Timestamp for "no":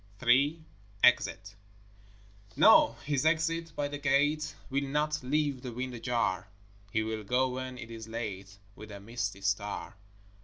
2.55-2.95